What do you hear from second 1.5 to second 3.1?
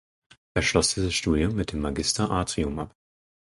mit dem Magister Artium ab.